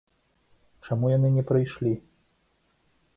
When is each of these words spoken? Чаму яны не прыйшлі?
Чаму 0.87 1.11
яны 1.17 1.29
не 1.35 1.43
прыйшлі? 1.51 1.91